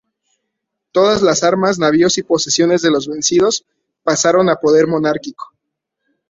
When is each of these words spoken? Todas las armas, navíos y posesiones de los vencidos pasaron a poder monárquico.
Todas 0.91 1.21
las 1.21 1.43
armas, 1.43 1.77
navíos 1.77 2.17
y 2.17 2.23
posesiones 2.23 2.81
de 2.81 2.89
los 2.89 3.07
vencidos 3.07 3.65
pasaron 4.03 4.49
a 4.49 4.55
poder 4.55 4.87
monárquico. 4.87 5.53